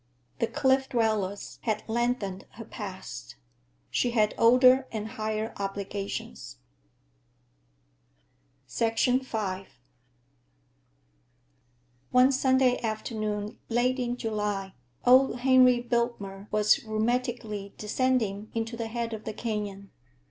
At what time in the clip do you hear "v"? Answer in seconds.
8.67-9.23